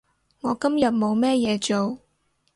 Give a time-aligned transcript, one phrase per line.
[0.39, 1.99] 我今日冇咩嘢做